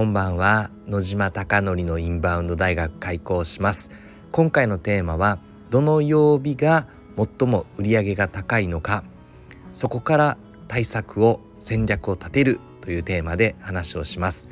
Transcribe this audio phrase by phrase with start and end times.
[0.00, 3.90] こんばんは野島貴則のインバウンド大学開校します。
[4.32, 5.38] 今回のテーマは
[5.68, 6.86] どの曜日が
[7.18, 9.04] 最も売り上げが高いのか。
[9.74, 10.38] そこから
[10.68, 14.48] 対策を戦略を立てるというテーマで話をします。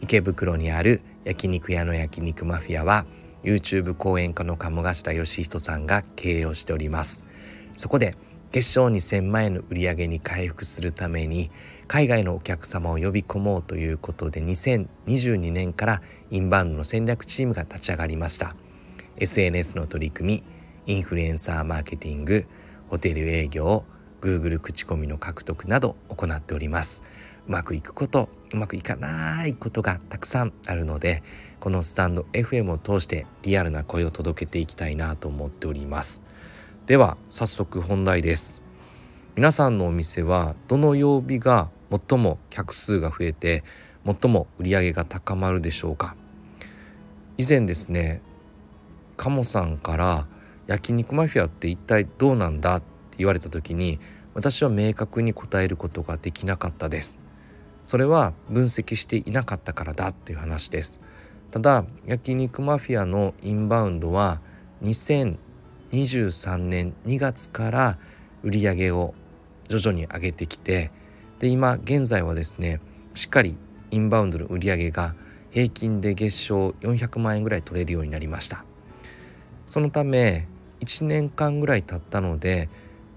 [0.00, 3.04] 池袋にある焼肉屋の焼肉マフィアは
[3.44, 7.26] YouTube 講演家の鴨頭義人さんが経営をしております。
[7.74, 8.14] そこで
[8.52, 11.50] 月賞2000万円の売り上げに回復するために
[11.88, 18.56] 海外のお客様を呼び込もうということで2022年からインバウンドの戦略チームが立ち上がりました。
[19.18, 20.42] SNS の取り組
[20.86, 22.46] みインフルエンサーマーケティング
[22.88, 23.84] ホテル営業
[24.20, 27.02] Google 口コミの獲得など行っております。
[27.46, 31.22] うまくいくことうまくいかないことがたくさんあるので
[31.60, 36.22] このスタンド FM を通してリアルな声を届けていきたいなと思っております。
[36.86, 38.62] では早速本題です。
[39.34, 43.64] 皆さんのお店はどの曜日が最も客数が増えて
[44.04, 46.14] 最も売り上げが高まるでしょうか？
[47.38, 48.22] 以前ですね
[49.16, 50.28] 鴨さんから
[50.68, 52.76] 焼肉マフィアって一体どうなんだ？
[52.76, 53.98] って言われた時に
[54.34, 57.18] 私は明確に答えることができなかったです。
[57.84, 61.00] それは分析していなかったからだという話です。
[61.50, 64.40] ただ焼肉マフィアのインバウンドは
[64.84, 65.38] 2000
[65.96, 67.98] 23年2月から
[68.42, 69.14] 売り上げを
[69.68, 70.90] 徐々に上げてきて
[71.38, 72.80] で今現在はですね
[73.14, 73.56] しっかり
[73.90, 75.14] インバウンドの売り上げが
[75.50, 78.64] 平均で月賞400万円ぐらい取れるようになりました。
[79.66, 80.46] そのため
[80.80, 82.68] 1年間ぐらい経ったので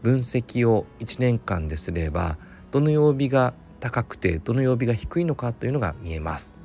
[0.02, 2.38] 分析を1年間ですれば
[2.72, 6.58] どの曜日が高くてどの曜日が低いのかというのが見えます。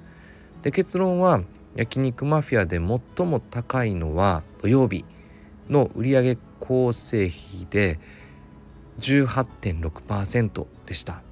[0.62, 1.42] で結論は
[1.74, 5.04] 焼肉マフィアで最も高いのは土曜日。
[5.68, 7.98] の売上構成比で
[8.98, 11.22] 18.6%でした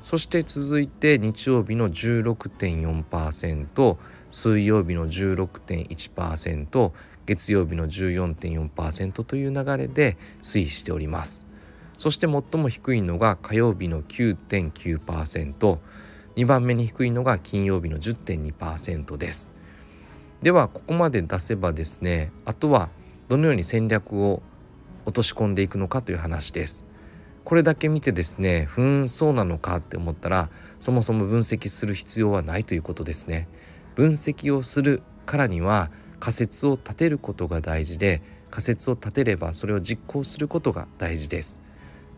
[0.00, 3.96] そして続いて日曜日の16.4%
[4.30, 6.92] 水曜日の16.1%
[7.26, 11.48] 月曜日の14.4%という流れで推移しております
[11.98, 15.78] そして最も低いのが火曜日の9.9%、
[16.36, 19.50] 2番目に低いのが金曜日の10.2%です。
[20.40, 22.90] ではここまで出せばですねあとは
[23.28, 24.42] どのように戦略を
[25.04, 26.84] 落とし込んでいくのかという話です。
[27.44, 30.50] これだけ見てですねふーんそうなのかって思ったら
[30.80, 33.48] そもそも分析する必要はないということですね。
[33.94, 35.90] 分析をするからには
[36.20, 41.60] 仮説を立てることが大事で仮説を立てればそれを実行することが大事です。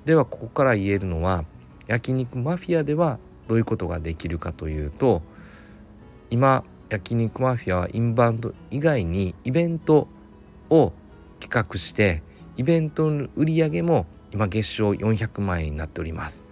[0.05, 1.45] ではここから言えるのは
[1.87, 3.19] 焼肉マフィアでは
[3.49, 5.23] どういうことができるかというと
[6.31, 10.09] 今焼肉マフィアはインバウンド以外にイベント
[10.71, 10.93] を
[11.41, 12.23] 企画して
[12.57, 16.47] イベントの売り上げも今月賞400万円になっております。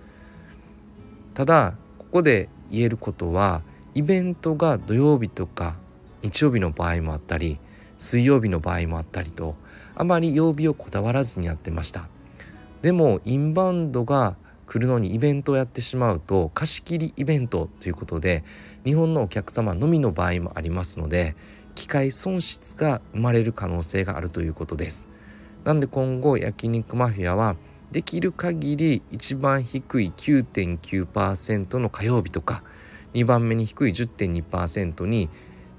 [1.35, 3.63] ただここで言えることは
[3.95, 5.77] イベントが土曜日とか
[6.23, 7.61] 日曜日の場合もあったり
[7.97, 9.55] 水曜日の場合もあったりと
[9.95, 12.09] あまり曜日をこだわらずにやってました。
[12.83, 18.45] でもインバウンドが来るのにイベントをやってしまうと貸し切りイベントということで
[18.85, 21.35] 日本のお客様のみの場合もありますので
[21.79, 25.09] 機械損失が生まれる可能性があるということです。
[25.63, 27.55] なんで今後焼肉マフィアは
[27.93, 32.65] できる限り一番低い9.9%の火曜日とか
[33.15, 35.29] 2番目に低い10.2%に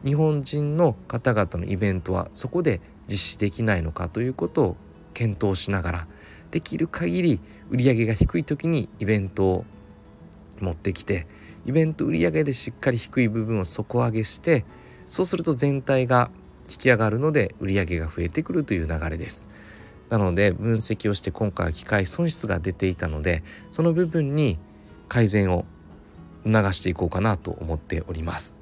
[0.05, 4.77] 日本人の方々のイベントはそこで実施できないのかということを
[5.13, 6.07] 検討しながら
[6.51, 9.65] できる限り売り上げが低い時にイベントを
[10.61, 11.27] 持ってきて
[11.65, 14.63] イベント売り上げでしっかり低い部分を底上げして
[15.09, 16.31] そうすると全体が
[16.69, 19.49] 引き上がるので売り上げが増えてくるという流れです。
[20.09, 24.57] なので分析をして今回は機械損失が出ていたのでその部分に
[25.07, 25.65] 改善を
[26.45, 28.55] 促していこうかなと思っております。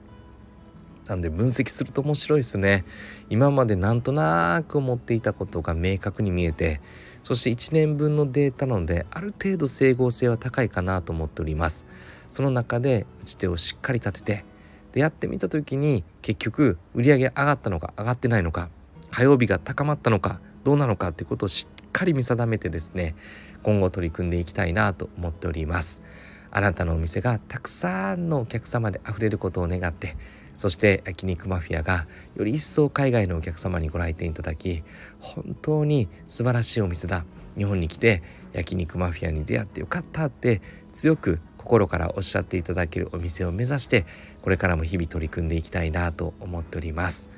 [1.07, 2.85] なんで分析すると面白いですね。
[3.29, 6.81] 今までなんとなく思っていたことが明確に見えて
[7.23, 11.85] そして1年分のデータなのである程度整合性は高いかなと思っております。
[12.31, 14.45] その中で打ち手をしっかり立てて
[14.93, 18.69] でやってみた時に結局売り上げ上がったのか上がってないのか
[19.11, 23.15] 火曜日が高まったのかどうなのかっていうことをしっかり見定めてですね
[23.63, 26.01] 今後取り組んでいきたいなと思っております。
[26.49, 30.15] あなたのお店がたくさんのお客様で溢れることを願って
[30.55, 34.81] そして焼肉マフィアがより一層海外のお客様にご来店いただき
[35.19, 37.25] 本当に素晴らしいお店だ。
[37.57, 38.21] 日本に来て
[38.53, 40.61] 焼肉マフィアに出会ってよかったって
[40.93, 44.05] 強く心からおっしゃっていただけるお店を目指して
[44.41, 47.29] これからも日々取り組んでいきたいなと思っております。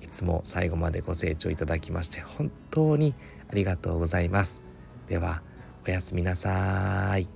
[0.00, 3.14] いつも最後までご清聴いただきまして本当に
[3.50, 4.62] ありがとうございます。
[5.06, 5.42] では
[5.86, 7.28] おやすみなさい。